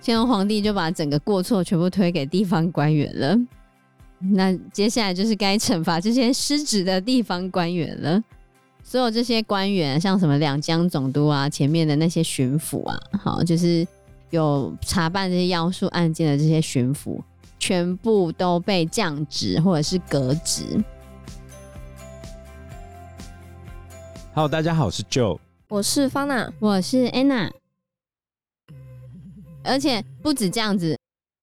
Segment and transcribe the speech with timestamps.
[0.00, 3.36] 乾隆皇帝就把整个过错全部推给地方官员了。
[4.18, 8.22] 那接下来就是该惩罚这些失职的地方官员了。
[8.82, 13.86] 所有这些官员，像什么两江总督啊，前面的那些巡抚啊，好，就是
[14.30, 17.20] 有查办这些妖术案件的这些巡抚，
[17.58, 20.64] 全部都被降职或者是革职。
[24.38, 25.36] Hello，大家好，我是 Joe，
[25.68, 27.50] 我是方娜，我是 Anna。
[29.64, 30.96] 而且不止这样子，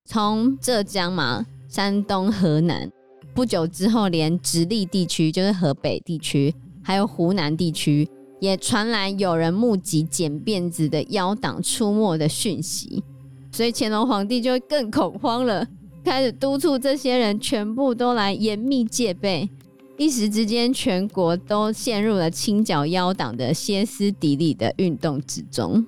[0.06, 2.90] 从浙江嘛、山东、河南，
[3.34, 6.56] 不久之后，连直隶地区，就是河北地区。
[6.82, 8.08] 还有湖南地区
[8.40, 13.04] 也传来有人目击剪辫子的妖党出没的讯息，
[13.52, 15.68] 所以乾隆皇帝就更恐慌了，
[16.02, 19.50] 开始督促这些人全部都来严密戒备。
[19.98, 25.86] 一时之间，全国都陷入了清剿妖党的歇斯底里的运动之中。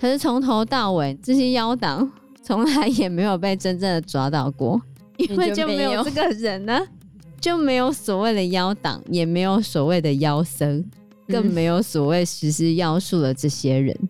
[0.00, 2.10] 可是从头到尾，这些妖党
[2.42, 4.80] 从来也没有被真正的抓到过，
[5.16, 6.80] 因为就没有这个人呢。
[7.40, 10.84] 就没有所谓的妖党，也没有所谓的妖僧，
[11.28, 14.08] 更没有所谓实施妖术的这些人，嗯，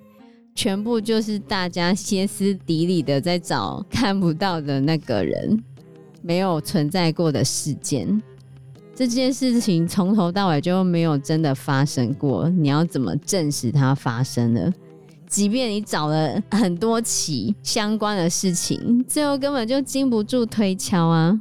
[0.55, 5.63] 全部就是大家歇斯底里的在找看不到的那个人，
[6.23, 8.23] 没有存在过的事件。
[8.99, 14.75] 这件事情从头到尾就没有真的发生过，你要怎么证实它发生了？
[15.29, 21.41] 即便你找了很多起相关的事情，最后根本就经不住推敲啊！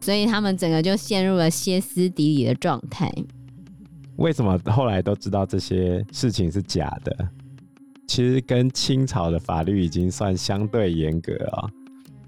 [0.00, 3.12] 所以他们整个就陷入了歇斯底里的状态。
[4.14, 7.28] 为什么后来都知道这些事情是假的？
[8.06, 11.68] 其实跟清朝的法律已经算相对严格了。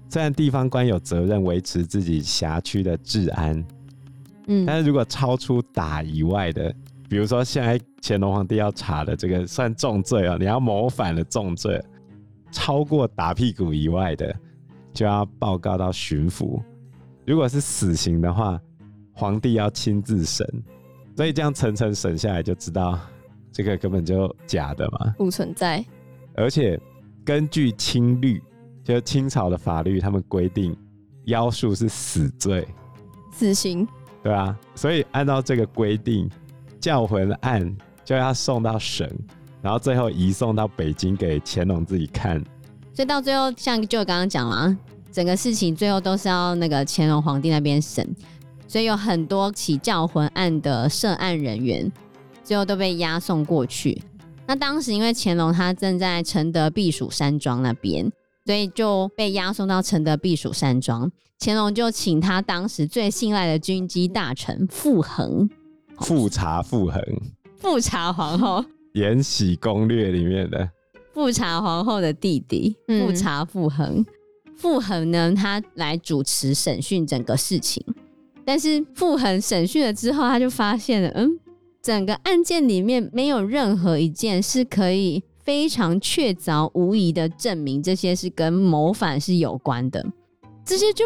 [0.09, 3.63] 虽然地方官有责任维持自己辖区的治安，
[4.47, 6.73] 嗯，但是如果超出打以外的，
[7.07, 11.81] 比如说现在乾隆皇帝要查的这个算重罪哦，你要谋反的重罪，
[12.51, 14.35] 超过打屁股以外的，
[14.93, 16.61] 就要报告到巡抚。
[17.25, 18.59] 如果是死刑的话，
[19.13, 20.47] 皇帝要亲自审，
[21.15, 22.97] 所以这样层层审下来，就知道
[23.51, 25.83] 这个根本就假的嘛，不存在。
[26.35, 26.79] 而且
[27.25, 28.41] 根据清律，
[28.83, 30.73] 就清朝的法律，他们规定
[31.25, 32.65] 妖术是死罪，
[33.33, 33.85] 死刑，
[34.27, 36.29] 对啊，所以按照这个规定，
[36.81, 37.73] 教魂案
[38.03, 39.09] 就要送到省，
[39.61, 42.43] 然后最后移送到北京给乾隆自己看。
[42.93, 44.77] 所以到最后，像就刚刚讲了啊。
[45.13, 48.05] 整个事情最后都是要那个乾隆皇帝那边审，
[48.67, 51.89] 所以有很多起教魂案的涉案人员，
[52.43, 54.03] 最后都被押送过去。
[54.45, 58.11] 那当时因为乾隆他正在承德避暑山庄那边，
[58.47, 61.11] 所以就被押送到承德避暑山庄。
[61.37, 65.49] 乾隆就请他当时最信赖的军机大臣傅恒，
[65.99, 67.01] 富察傅恒，
[67.57, 68.61] 富察皇后，
[68.93, 70.69] 《延禧攻略》里面的。
[71.13, 74.05] 富察皇后的弟弟，富察傅恒。
[74.55, 77.83] 傅恒呢，他来主持审讯整个事情，
[78.45, 81.37] 但是傅恒审讯了之后，他就发现了，嗯，
[81.83, 90.05] 整个案件里面没有任何一件是可以非常确凿无疑的证明这些是跟谋反是有关的，
[90.65, 91.05] 这些就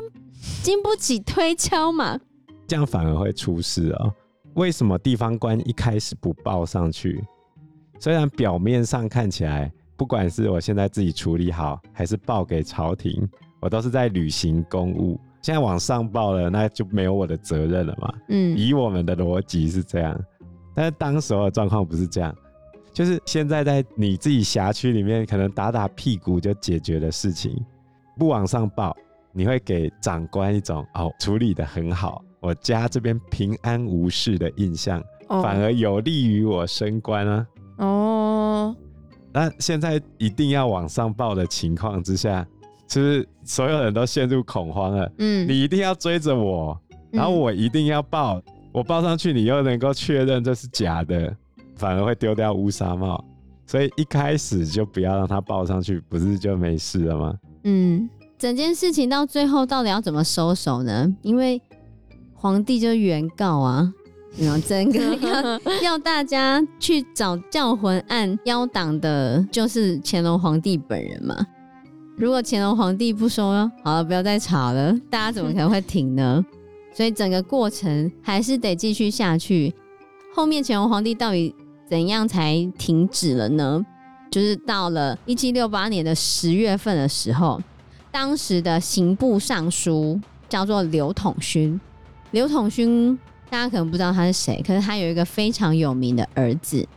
[0.63, 2.19] 经不起推敲嘛，
[2.65, 4.11] 这样反而会出事哦。
[4.55, 7.23] 为什么地方官一开始不报上去？
[7.99, 9.71] 虽然表面上看起来。
[9.95, 13.29] 不管是我现在自己处理好，还是报给朝廷，
[13.59, 15.19] 我都是在履行公务。
[15.43, 18.11] 现在往上报了，那就没有我的责任了嘛。
[18.29, 20.19] 嗯，以我们的逻辑是这样，
[20.73, 22.35] 但是当时候的状况不是这样，
[22.93, 27.55] 就是现在在你自己辖区里面，可能打打屁股就解决的事情，
[28.17, 28.95] 不往上报，
[29.31, 37.47] 你会给长官一种哦处理得很好，我家这边平安无事的印象，哦、反而有利于我升官啊。
[37.77, 38.75] 哦。
[39.33, 42.45] 那现在一定要往上报的情况之下，
[42.89, 45.09] 是不是所有人都陷入恐慌了？
[45.19, 46.77] 嗯，你一定要追着我，
[47.09, 51.33] 然后我一定要报，嗯、我报上去，你又能够确认这是假的，
[51.81, 53.23] 反而会丢掉乌纱帽。
[53.65, 57.33] 所以一开始就不要让他抱上去，不是就没事了吗？
[57.63, 58.07] 嗯，
[58.37, 61.11] 整件事情到最后到底要怎么收手呢？
[61.21, 61.59] 因为
[62.35, 63.91] 皇帝就原告啊。
[64.37, 64.99] 然后整个
[65.81, 71.35] 要要大家去找教魂案妖党的，就是乾隆皇帝本人嘛。
[72.15, 76.45] 如果乾隆皇帝不说，好了，不要再吵了，大家怎么可能会停呢？
[76.93, 79.73] 所以整个过程还是得继续下去。
[80.33, 81.53] 后面乾隆皇帝到底
[81.91, 83.85] 怎样才停止了呢？
[84.31, 87.61] 就是到了一七六八年的十月份的时候，
[88.09, 90.17] 当时的刑部尚书
[90.47, 91.77] 叫做刘统勋，
[92.31, 93.19] 刘统勋。
[93.49, 96.87] 大家可能不知道他是谁，可是他有一个非常有名的儿子，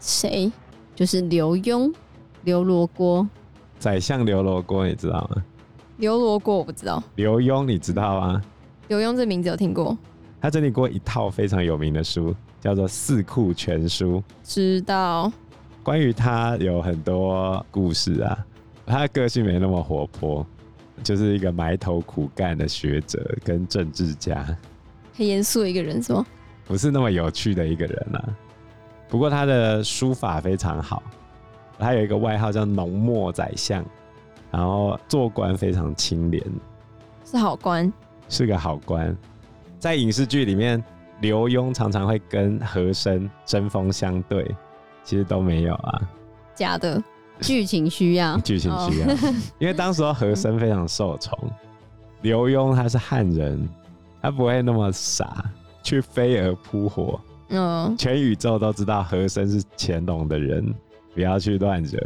[0.00, 0.50] 谁？
[0.96, 1.94] 就是刘墉、
[2.42, 3.24] 刘罗锅。
[3.78, 5.44] 宰相刘罗锅，你知道吗？
[5.98, 7.00] 刘罗锅我不知道。
[7.14, 8.42] 刘墉你知道吗？
[8.88, 9.96] 刘墉这名字有听过。
[10.40, 14.18] 他整理过一套非常有名的书，叫做《四库全书》。
[14.44, 15.32] 知道。
[15.82, 18.46] 关于他有很多故事啊。
[18.86, 20.46] 他的个性没那么活泼，
[21.02, 24.44] 就是一个埋头苦干的学者跟政治家。
[25.14, 26.26] 很严肃的一个人是吗？
[26.66, 28.28] 不是那么有趣的一个人啊。
[29.08, 31.02] 不过他的书法非常好，
[31.78, 33.84] 他有一个外号叫“浓墨宰相”，
[34.50, 36.42] 然后做官非常清廉，
[37.24, 37.92] 是好官，
[38.28, 39.16] 是个好官。
[39.78, 40.82] 在影视剧里面，
[41.20, 44.44] 刘墉常常会跟和珅针锋相对，
[45.04, 46.02] 其实都没有啊，
[46.54, 47.02] 假的。
[47.40, 49.06] 剧情需要， 剧情需要，
[49.58, 51.38] 因为当时和珅非常受宠，
[52.20, 53.66] 刘墉他是汉人，
[54.20, 55.42] 他不会那么傻
[55.82, 57.18] 去飞蛾扑火。
[57.48, 60.74] 嗯，全宇宙都知道和珅是乾隆的人，
[61.14, 61.98] 不要去乱惹。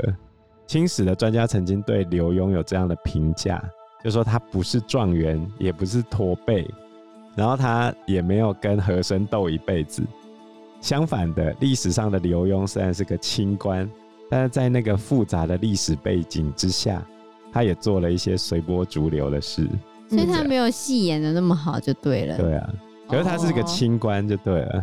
[0.68, 3.60] 清史的专家曾经对刘墉有这样的评价，
[4.04, 6.64] 就说他不是状元，也不是驼背，
[7.34, 10.02] 然后他也没有跟和珅斗一辈子。
[10.80, 13.88] 相反的，历史上的刘墉虽然是个清官。
[14.30, 17.06] 但是在那个复杂的历史背景之下，
[17.52, 19.68] 他也做了一些随波逐流的事，
[20.08, 22.36] 所以他没有戏演的那么好，就对了。
[22.38, 22.70] 对啊，
[23.06, 24.78] 可是他是个清官，就对了。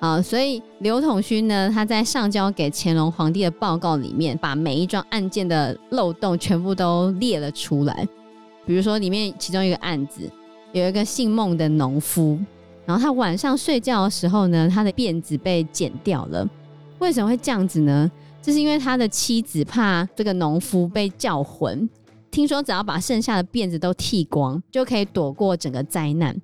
[0.00, 0.16] 哦。
[0.16, 8.06] 好，所以刘统勋呢，他在上交给乾隆皇帝的报告里面，把每一桩案件的漏洞全部都列了出来。
[8.66, 10.28] 比如说，里面其中一个案子，
[10.74, 12.36] 有一个姓孟的农夫，
[12.84, 16.44] 然后他晚上睡觉的时候呢，他的辫子被剪掉了。
[16.98, 18.10] 为什么会这样子呢？
[18.42, 21.88] 这是因为他的妻子怕这个农夫被叫魂，
[22.28, 26.34] 听说只要把剩下的辫子都剃光，就可以躲过整个灾难。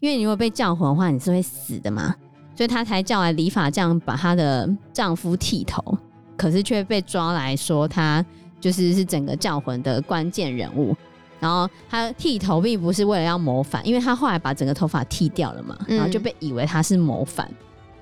[0.00, 2.14] 因为你如果被叫魂的话，你是会死的嘛，
[2.56, 5.98] 所以他才叫来理发匠把他的丈夫剃头，
[6.38, 8.24] 可是却被抓来说他
[8.58, 10.96] 就是是整个叫魂的关键人物。
[11.44, 17.46] 然后他剃头并不是为了要谋反，因为他后来把整个头发剃掉了嘛，然后就被以为他是谋反。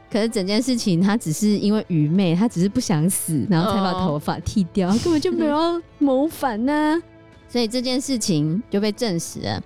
[0.09, 7.03] 可是整件事情，他只是因为愚昧，他只是不想死，然后才把头发剃掉，根本就没有谋反呢。
[7.51, 9.61] 所以这件事情就被证实了，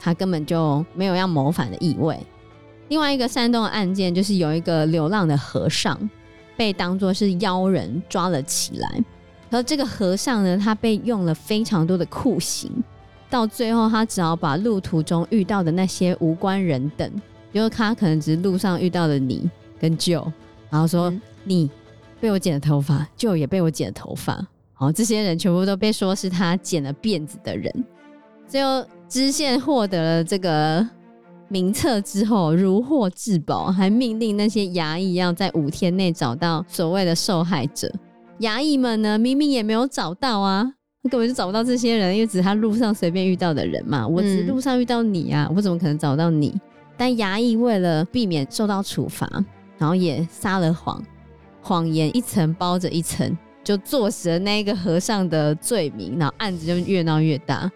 [0.00, 2.18] 他根本就没有要谋反的意味。
[2.88, 5.98] 另外一个山东的案件，就是有一个流浪的和尚
[6.56, 8.88] 被当作是妖人抓了起来，
[9.50, 12.70] 然后这个和尚呢，他被用了非常多的酷刑，
[13.30, 17.10] 到最后他只好把路途中遇到的那些无关人等，
[17.52, 19.48] 因为他可能只是路上遇到的你。
[19.80, 20.26] 跟舅，
[20.70, 21.70] 然后说、嗯、你
[22.20, 24.44] 被我剪了头发，舅也被我剪了头发，
[24.74, 27.72] 好，这些人全部都被说是他剪了辫子的人。
[28.48, 30.84] 最后知县获得了这个
[31.46, 37.88] 名册之后，如获至宝，还命令那些衙役要在五天内找到所谓的受害者。
[38.40, 40.77] 衙役们呢，明明也没有找到啊，他
[41.08, 44.06] 根本就找不到这些人，因为只是他路上随便遇到的人嘛。
[44.06, 46.54] 我只是路上遇到你啊，我怎么可能找到你？
[46.96, 49.28] 但衙役为了避免受到处罚。
[49.80, 51.00] 然后也撒了谎，
[51.62, 57.70] 谎言一层包着一层，就坐实了那个和尚的罪名，然后案子就越闹越大。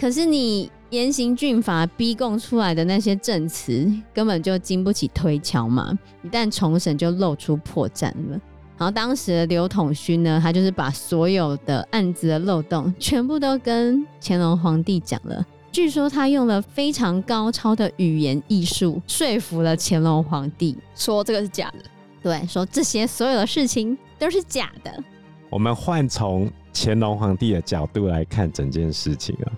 [0.00, 5.92] 可是你严刑峻法逼供出来的那些证词，根本就经不起推敲嘛！
[6.22, 8.40] 一旦重审，就露出破绽了。
[8.78, 15.46] 然后当时的刘统勋呢，他就是把所有的案子的漏洞全部都跟乾隆皇帝讲了。
[15.70, 21.84] 据说他用了非常高超的语言艺术，说服了乾隆皇帝，说这个是假的。
[22.22, 24.92] 对，说这些所有的事情都是假的。
[25.48, 29.52] 我们换从乾隆皇帝的角度来看整件事情啊，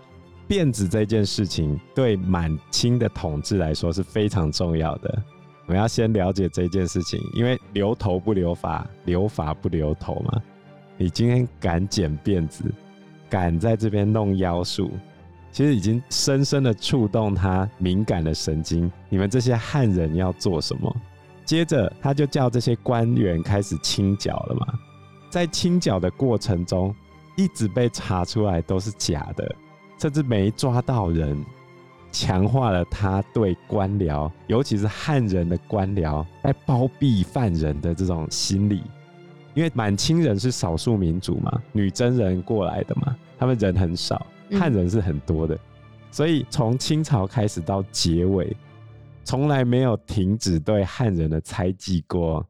[0.48, 5.22] 辫子这件事情对满清的统治来说是非常重要的。
[5.66, 10.42] 我们要先了解这件事情，因为留头不留发，留发不留头嘛。
[10.96, 12.64] 你今天敢剪辫子，
[13.28, 14.90] 敢在这边弄妖术。
[15.50, 18.90] 其实已经深深的触动他敏感的神经。
[19.08, 20.94] 你们这些汉人要做什么？
[21.44, 24.66] 接着他就叫这些官员开始清剿了嘛。
[25.30, 26.94] 在清剿的过程中，
[27.36, 29.54] 一直被查出来都是假的，
[29.98, 31.44] 甚至没抓到人，
[32.14, 38.84] 强化了他对官僚，尤其是汉人的官僚在包庇犯人的这种心理。
[39.52, 44.24] 因为满清人是少数民族嘛，女真人过来的嘛，他们人很少。
[44.52, 45.58] 汉人是很多的，
[46.10, 48.54] 所以从清朝开始到结尾，
[49.24, 52.46] 从来没有停止对汉人的猜忌过，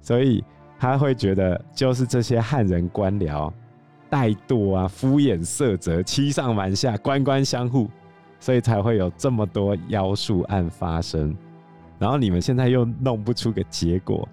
[0.00, 0.42] 所以
[0.78, 3.52] 他会觉得就是这些汉人官僚
[4.08, 7.90] 怠惰啊、敷衍塞责、欺上瞒下、官官相护，
[8.42, 11.32] 所以才会有这么多妖术案发生。
[11.96, 14.28] 然后你们现在又弄不出个结果，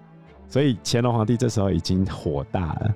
[0.48, 2.94] 所以乾隆皇帝这时候已经火大了，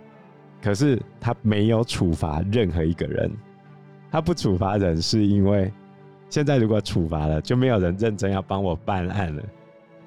[0.61, 3.30] 可是他没有处罚任何一个人。
[4.11, 5.73] 他不处罚人，是因为
[6.28, 9.42] 现在如果处罚了，就没有人认真要帮我办案了。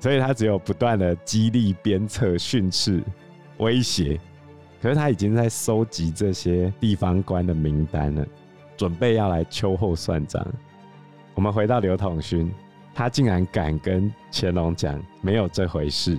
[0.02, 3.02] 所以他只有不断的激励、鞭策、训斥、
[3.60, 4.20] 威胁。
[4.82, 8.28] 可是他已经在收集这些地方官的名单了，
[8.76, 10.46] 准备要来秋后算账。
[11.38, 12.52] 我们回到刘统勋，
[12.96, 16.18] 他竟然敢跟乾隆讲没有这回事，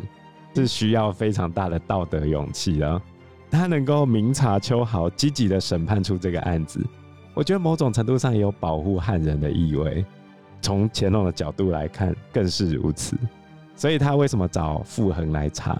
[0.55, 3.03] 是需要非常大的道德勇气的。
[3.51, 6.81] 他能够明察秋毫，积极的审判出这个案子，
[7.35, 10.07] 我觉得某种程度上也有保护汉人的意味。
[10.63, 13.19] 从乾隆的角度来看，更是如此。
[13.75, 15.77] 所以他为什么找傅恒来查？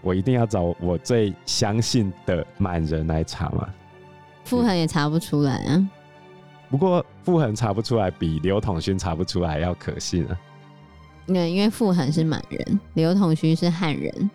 [0.00, 3.68] 我一定要找我最相信的满人来查嘛？
[4.44, 5.90] 傅恒也查不出来啊。
[6.70, 10.38] 不过傅恒查不出来，比刘统勋查不出来要可信啊。
[11.26, 14.30] 对，因为傅恒是满人，刘统勋是汉人。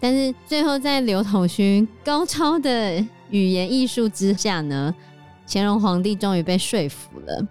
[0.00, 4.94] 但是最后在刘统勋高超的语言艺术之下呢，
[5.48, 7.46] 乾隆皇帝终于被说服了。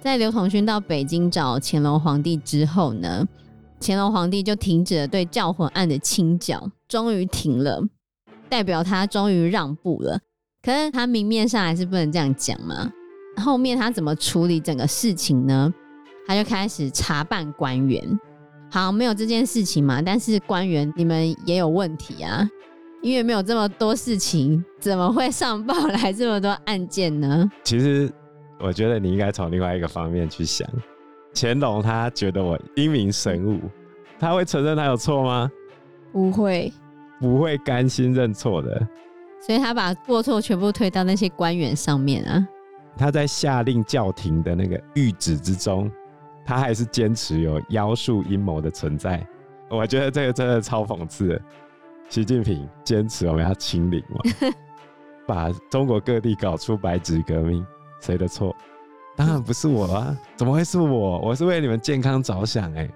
[0.00, 3.26] 在刘统勋到北京找乾隆皇帝之后呢，
[3.80, 7.82] 乾隆皇帝就停止了对教魂案的清剿，终于停了，
[8.48, 10.20] 代表他终于让步了。
[10.62, 12.92] 可是他明面上还是不能这样讲嘛。
[13.36, 15.72] 后面他怎么处理整个事情呢？
[16.26, 18.02] 他就开始查办官员。
[18.70, 22.48] 好，没有这件事情嘛，但是官员你们也有问题啊，
[23.00, 27.48] 因为没有这么多事情，怎么会上报来这么多案件呢？
[27.62, 28.10] 其实
[28.58, 30.68] 我觉得你应该从另外一个方面去想。
[31.32, 33.60] 乾隆他觉得我英明神武，
[34.18, 35.50] 他会承认他有错吗？
[36.10, 36.72] 不会，
[37.20, 38.88] 不会甘心认错的。
[39.46, 42.48] 所以他把过错全部推到那些官员上面啊。
[42.96, 45.90] 他在下令叫停的那个谕旨之中，
[46.44, 49.24] 他还是坚持有妖术阴谋的存在。
[49.68, 51.40] 我觉得这个真的超讽刺的。
[52.08, 54.50] 习近平坚持我们要清零嘛，
[55.26, 57.66] 把中国各地搞出白纸革命，
[58.00, 58.54] 谁的错？
[59.16, 60.16] 当然不是我啊！
[60.36, 61.18] 怎么会是我？
[61.18, 62.90] 我是为你们健康着想哎、欸。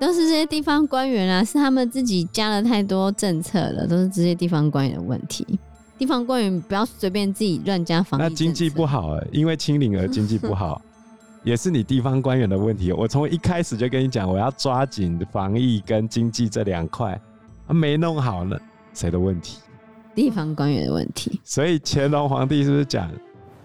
[0.00, 5.58] 都是这些地方官员啊，是他们自己加了太多政策了，都是这些地方官员的问题。
[5.98, 8.22] 地方官员不要随便自己乱加防疫。
[8.22, 10.80] 那经济不好因为清零而经济不好，
[11.42, 12.92] 也是你地方官员的问题。
[12.92, 17.20] 我从一开始就跟你讲，我要抓紧防疫跟经济这两块，
[17.66, 18.56] 没弄好呢，
[18.94, 19.58] 谁的问题？
[20.14, 21.40] 地方官员的问题。
[21.44, 23.10] 所以乾隆皇帝是不是讲？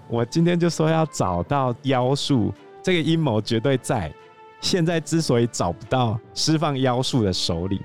[0.10, 4.12] 我今天就说要找到妖术，这个阴谋绝对在。
[4.60, 7.80] 现在之所以找不到释放妖术的首领，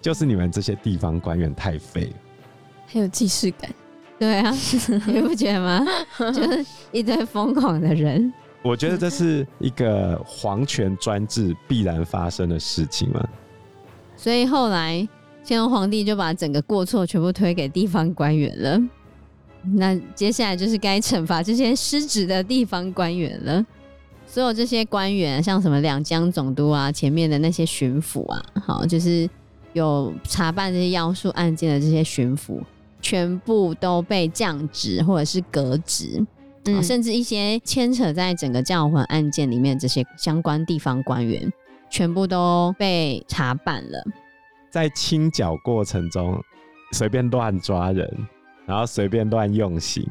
[0.00, 2.16] 就是你们这些地方官员太废了，
[2.86, 3.72] 很有既视感。
[4.18, 4.52] 对啊，
[5.06, 5.86] 你不觉得吗？
[6.32, 8.32] 就是一堆疯狂的人。
[8.62, 13.26] 我觉得这是一个皇权专制必然发生的事情嘛。
[14.16, 15.06] 所以后来
[15.46, 18.80] 乾隆皇帝就把整个过错全部推给地方官员了。
[19.74, 23.64] 那接下来就是该惩罚这些失职的地方官员了。
[24.26, 29.28] 所有这些官员，像什么两江总督啊，前面的那些巡抚啊，好，就是
[29.72, 32.60] 有查办这些要素案件的这些巡抚，
[33.08, 36.22] 全部都被降职或者是革职，
[36.66, 41.50] 嗯，甚至一些牵扯在整个教魂案件里面这些相关地方官员，
[41.88, 44.04] 全部都被查办了。
[44.68, 46.38] 在清剿过程中，
[46.92, 48.28] 随便乱抓人。
[48.66, 50.06] 然后随便乱用刑，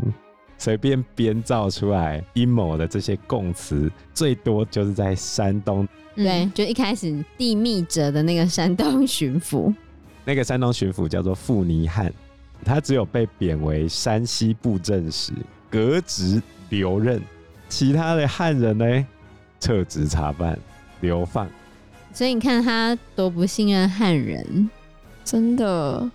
[0.58, 5.88] 随便编造出来阴谋的这些供词，最多就是在山东。
[6.16, 9.72] 对，就一开始地密折的那个山东巡抚，
[10.26, 12.12] 那个山东巡抚叫做傅尼汉，
[12.64, 15.34] 他只有被贬为山西布政使，
[15.70, 17.22] 革职留任，
[17.70, 19.06] 其他的汉人呢，
[19.60, 20.58] 撤职查办，
[21.02, 21.48] 流放。
[22.14, 24.70] 所以你看他多不信任汉人，
[25.24, 26.10] 真的？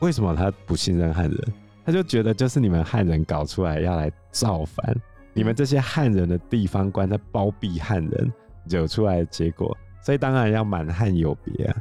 [0.00, 1.38] 为什么他不信任汉人？
[1.84, 4.96] 他就觉得就是你们汉人搞出来要来造反，
[5.32, 8.32] 你们这些汉人的地方官在包庇汉人，
[8.68, 11.76] 惹出来的结果，所以当然要满汉有别啊。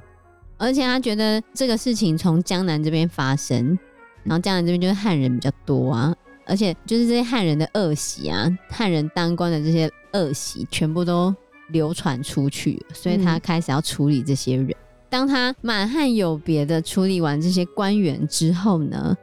[0.58, 3.78] 而且他觉得这个事情从江南这边发生，
[4.24, 11.34] 然后江南这边就是汉人比较多啊，而且就是这些汉人的恶习啊，汉人当官的这些恶习全部都
[11.70, 14.68] 流传出去，所以他开始要处理这些人。
[14.68, 14.76] 嗯、
[15.10, 19.16] 当他满汉有别的处理完这些官员之后呢，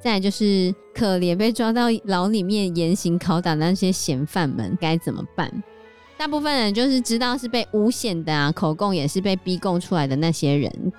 [0.00, 5.50] 再就是可怜被抓到牢里面严刑拷打的那些嫌犯们该怎么办？
[6.16, 10.92] 大部分人就是知道是被诬陷的啊，口供也是被逼供出来的那些人，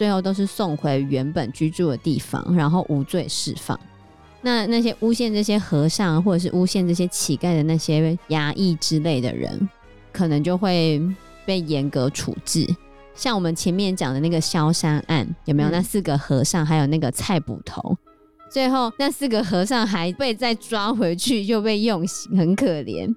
[0.00, 3.78] 最后都是送回原本居住的地方，然后无罪释放。
[4.40, 9.68] 那那些诬陷这些和尚或者是诬陷这些乞丐的那些衙役之类的人，
[10.10, 10.98] 可能就会
[11.44, 12.66] 被严格处置。
[13.14, 17.94] 像我们前面讲的那个萧山案，有没有、嗯、那四个和尚，还有那个蔡捕头，
[18.50, 23.14] 最后那四个和尚还被再抓回去，又被用刑，很可怜。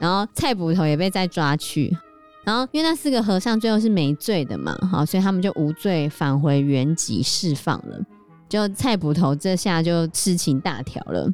[0.00, 1.96] 然后蔡捕头也被再抓去，
[2.46, 8.00] 然后因为那四个和尚最后是没罪的嘛，好，所以他们就无罪返回原籍释放了。
[8.48, 11.28] 就蔡捕头这下就事情大条了，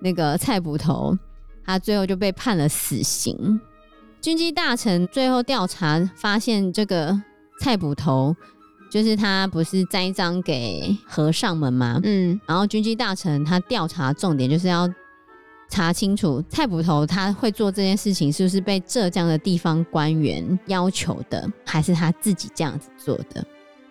[0.00, 1.16] 那个蔡捕头
[1.64, 3.60] 他最后就被判了死刑。
[4.20, 7.16] 军机大臣最后调查发现，这个
[7.60, 8.34] 蔡捕头
[8.90, 12.00] 就是他不是栽赃给和尚们吗？
[12.02, 14.92] 嗯，然后军机大臣他调查重点就是要。
[15.68, 23.44] 查清楚蔡捕头他会做这件事情是不是被浙江的地方官员要求的，还是他自己这样子做的？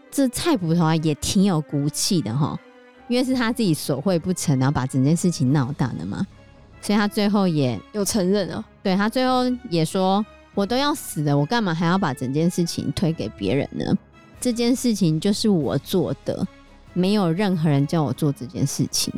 [0.09, 2.59] 这蔡捕头啊也挺有骨气的哈，
[3.07, 6.25] 因为是他自己索贿不成，然后把整件事情闹大的嘛，
[6.81, 8.65] 所以他最后也有承认了。
[8.81, 13.95] 对，他最后也说：“我都要死了，我干嘛还要把整件事情推给别人呢？
[14.41, 16.47] 这件事情就是我做的，
[16.93, 19.13] 没有任何人叫我做这件事情。”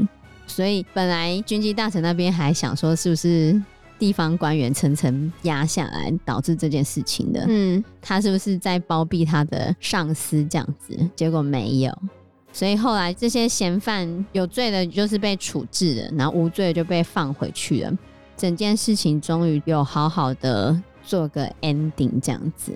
[0.49, 3.61] 所以本来军机大臣那边还想说，是不是
[3.97, 7.45] 地方官员层层压下来导致这件事情的？
[7.47, 10.97] 嗯，他是不是在包庇他的上司这样子？
[11.15, 11.97] 结果没有。
[12.51, 17.93] 所以后来这些嫌犯有罪的，就是被处置了，然后无罪就被放回去了。
[18.35, 22.75] 整件事情终于有好好的做个 ending 这样子。